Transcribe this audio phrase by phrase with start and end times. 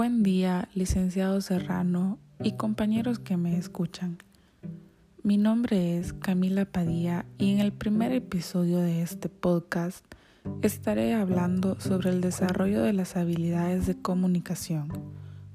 [0.00, 4.16] Buen día, licenciado Serrano y compañeros que me escuchan.
[5.22, 10.02] Mi nombre es Camila Padilla y en el primer episodio de este podcast
[10.62, 14.88] estaré hablando sobre el desarrollo de las habilidades de comunicación,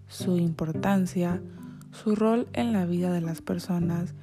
[0.07, 1.41] su importancia,
[1.91, 4.13] su rol en la vida de las personas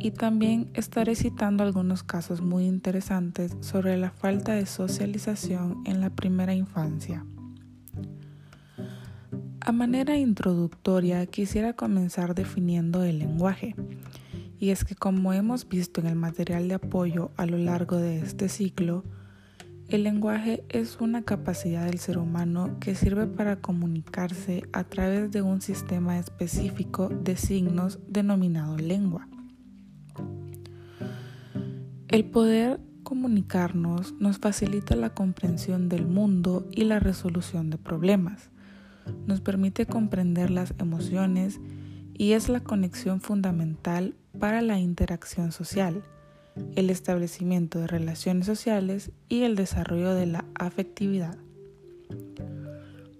[0.00, 6.10] y también estaré citando algunos casos muy interesantes sobre la falta de socialización en la
[6.10, 7.24] primera infancia.
[9.62, 13.74] A manera introductoria quisiera comenzar definiendo el lenguaje.
[14.58, 18.20] Y es que como hemos visto en el material de apoyo a lo largo de
[18.20, 19.04] este ciclo,
[19.88, 25.42] el lenguaje es una capacidad del ser humano que sirve para comunicarse a través de
[25.42, 29.28] un sistema específico de signos denominado lengua.
[32.08, 38.50] El poder comunicarnos nos facilita la comprensión del mundo y la resolución de problemas.
[39.26, 41.60] Nos permite comprender las emociones
[42.14, 46.02] y es la conexión fundamental para la interacción social,
[46.76, 51.36] el establecimiento de relaciones sociales y el desarrollo de la afectividad.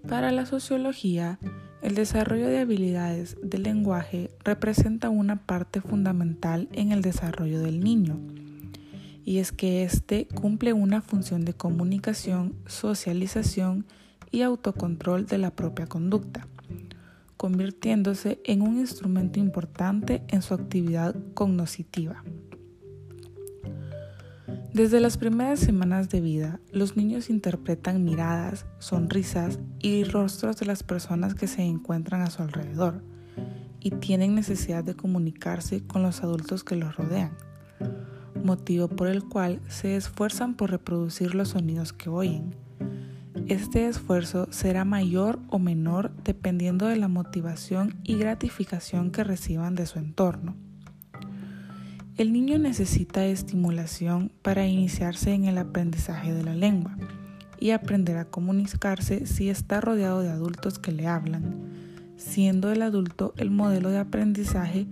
[0.07, 1.39] Para la sociología,
[1.81, 8.19] el desarrollo de habilidades del lenguaje representa una parte fundamental en el desarrollo del niño
[9.23, 13.85] y es que éste cumple una función de comunicación, socialización
[14.31, 16.47] y autocontrol de la propia conducta,
[17.37, 22.23] convirtiéndose en un instrumento importante en su actividad cognoscitiva.
[24.73, 30.83] Desde las primeras semanas de vida, los niños interpretan miradas, sonrisas y rostros de las
[30.83, 33.03] personas que se encuentran a su alrededor
[33.81, 37.31] y tienen necesidad de comunicarse con los adultos que los rodean
[38.43, 42.55] motivo por el cual se esfuerzan por reproducir los sonidos que oyen.
[43.51, 49.85] Este esfuerzo será mayor o menor dependiendo de la motivación y gratificación que reciban de
[49.87, 50.55] su entorno.
[52.15, 56.95] El niño necesita estimulación para iniciarse en el aprendizaje de la lengua
[57.59, 61.73] y aprender a comunicarse si está rodeado de adultos que le hablan,
[62.15, 64.87] siendo el adulto el modelo de aprendizaje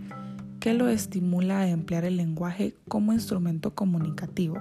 [0.60, 4.58] que lo estimula a emplear el lenguaje como instrumento comunicativo.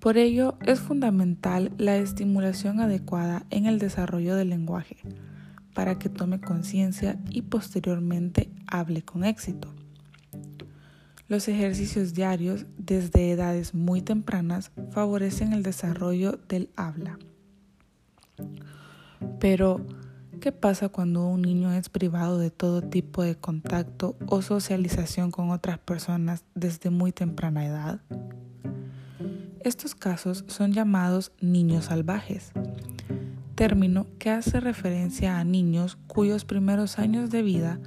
[0.00, 4.96] Por ello, es fundamental la estimulación adecuada en el desarrollo del lenguaje,
[5.74, 9.74] para que tome conciencia y posteriormente hable con éxito.
[11.26, 17.18] Los ejercicios diarios desde edades muy tempranas favorecen el desarrollo del habla.
[19.40, 19.84] Pero,
[20.40, 25.50] ¿Qué pasa cuando un niño es privado de todo tipo de contacto o socialización con
[25.50, 28.00] otras personas desde muy temprana edad?
[29.64, 32.52] Estos casos son llamados niños salvajes,
[33.56, 37.80] término que hace referencia a niños cuyos primeros años de vida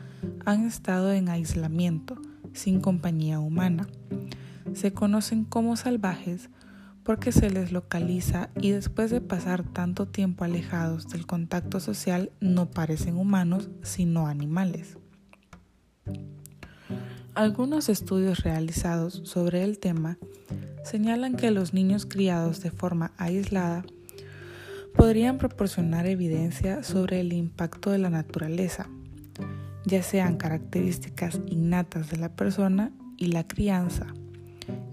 [0.46, 2.22] han estado en aislamiento,
[2.52, 3.88] sin compañía humana.
[4.74, 6.50] Se conocen como salvajes
[7.04, 12.70] porque se les localiza y después de pasar tanto tiempo alejados del contacto social no
[12.70, 14.98] parecen humanos sino animales.
[17.34, 20.18] Algunos estudios realizados sobre el tema
[20.84, 23.84] señalan que los niños criados de forma aislada
[24.96, 28.90] podrían proporcionar evidencia sobre el impacto de la naturaleza,
[29.86, 34.08] ya sean características innatas de la persona y la crianza,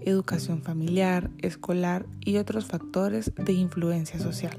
[0.01, 4.57] educación familiar, escolar y otros factores de influencia social.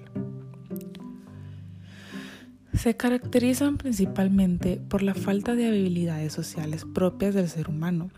[2.75, 8.11] Se caracterizan principalmente por la falta de habilidades sociales propias del ser humano.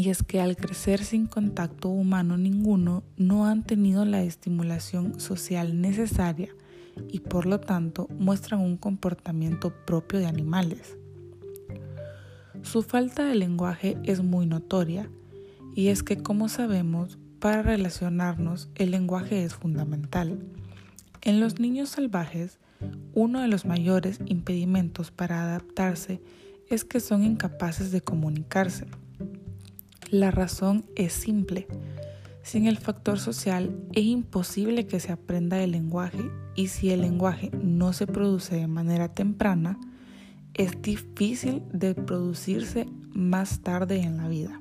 [0.00, 5.78] Y es que al crecer sin contacto humano ninguno, no han tenido la estimulación social
[5.82, 6.48] necesaria
[7.10, 10.96] y por lo tanto muestran un comportamiento propio de animales.
[12.62, 15.10] Su falta de lenguaje es muy notoria
[15.74, 20.38] y es que, como sabemos, para relacionarnos el lenguaje es fundamental.
[21.20, 22.58] En los niños salvajes,
[23.12, 26.22] uno de los mayores impedimentos para adaptarse
[26.70, 28.86] es que son incapaces de comunicarse.
[30.10, 31.68] La razón es simple.
[32.42, 37.52] Sin el factor social es imposible que se aprenda el lenguaje y si el lenguaje
[37.62, 39.78] no se produce de manera temprana,
[40.54, 44.60] es difícil de producirse más tarde en la vida.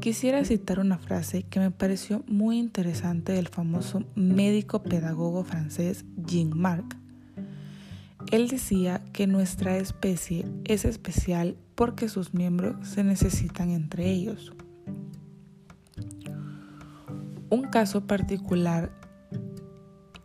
[0.00, 6.50] Quisiera citar una frase que me pareció muy interesante del famoso médico pedagogo francés Jean
[6.58, 7.03] Marc.
[8.30, 14.52] Él decía que nuestra especie es especial porque sus miembros se necesitan entre ellos.
[17.50, 18.90] Un caso particular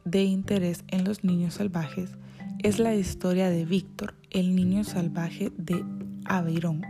[0.05, 2.17] de interés en los niños salvajes
[2.63, 5.83] es la historia de Víctor, el niño salvaje de
[6.25, 6.81] Aveyron.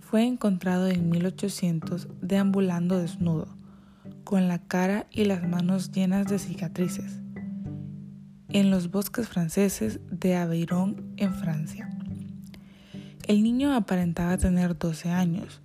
[0.00, 3.48] Fue encontrado en 1800 deambulando desnudo,
[4.22, 7.20] con la cara y las manos llenas de cicatrices,
[8.54, 11.90] en los bosques franceses de Aveyron, en Francia.
[13.26, 15.60] El niño aparentaba tener 12 años.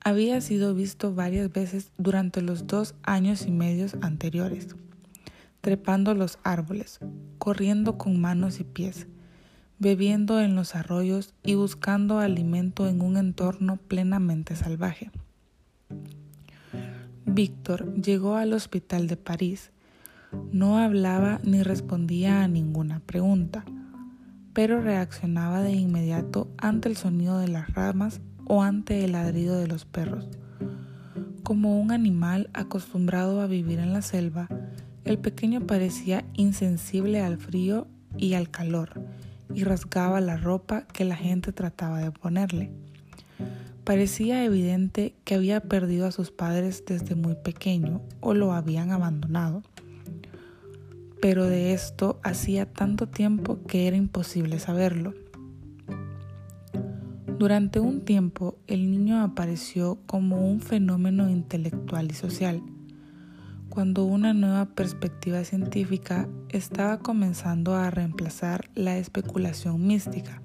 [0.00, 4.74] Había sido visto varias veces durante los dos años y medios anteriores,
[5.60, 6.98] trepando los árboles,
[7.38, 9.06] corriendo con manos y pies,
[9.78, 15.12] bebiendo en los arroyos y buscando alimento en un entorno plenamente salvaje.
[17.26, 19.70] Víctor llegó al hospital de París.
[20.52, 23.64] No hablaba ni respondía a ninguna pregunta,
[24.52, 29.66] pero reaccionaba de inmediato ante el sonido de las ramas o ante el ladrido de
[29.66, 30.28] los perros.
[31.42, 34.48] Como un animal acostumbrado a vivir en la selva,
[35.04, 37.86] el pequeño parecía insensible al frío
[38.16, 39.02] y al calor
[39.52, 42.70] y rasgaba la ropa que la gente trataba de ponerle.
[43.84, 49.62] Parecía evidente que había perdido a sus padres desde muy pequeño o lo habían abandonado.
[51.24, 55.14] Pero de esto hacía tanto tiempo que era imposible saberlo.
[57.38, 62.62] Durante un tiempo el niño apareció como un fenómeno intelectual y social,
[63.70, 70.42] cuando una nueva perspectiva científica estaba comenzando a reemplazar la especulación mística.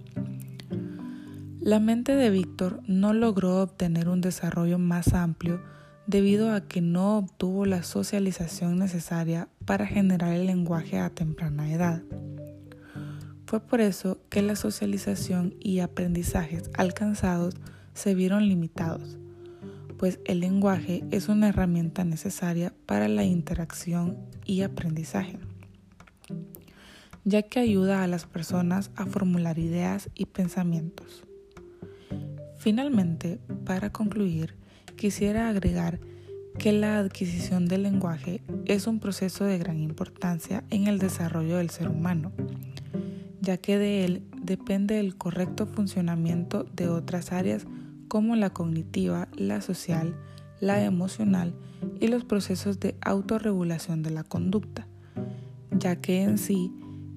[1.59, 5.59] La mente de Víctor no logró obtener un desarrollo más amplio
[6.07, 12.01] debido a que no obtuvo la socialización necesaria para generar el lenguaje a temprana edad.
[13.45, 17.53] Fue por eso que la socialización y aprendizajes alcanzados
[17.93, 19.19] se vieron limitados,
[19.99, 25.37] pues el lenguaje es una herramienta necesaria para la interacción y aprendizaje,
[27.23, 31.25] ya que ayuda a las personas a formular ideas y pensamientos.
[32.57, 34.55] Finalmente, para concluir,
[34.95, 35.99] quisiera agregar
[36.59, 41.69] que la adquisición del lenguaje es un proceso de gran importancia en el desarrollo del
[41.69, 42.33] ser humano,
[43.39, 47.65] ya que de él depende el correcto funcionamiento de otras áreas
[48.09, 50.17] como la cognitiva, la social,
[50.59, 51.53] la emocional
[52.01, 54.85] y los procesos de autorregulación de la conducta,
[55.71, 56.73] ya que en sí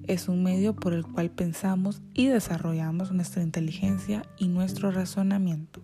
[0.07, 5.81] es un medio por el cual pensamos y desarrollamos nuestra inteligencia y nuestro razonamiento.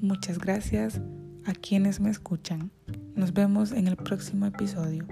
[0.00, 1.02] Muchas gracias
[1.48, 2.70] a quienes me escuchan.
[3.14, 5.06] Nos vemos en el próximo episodio.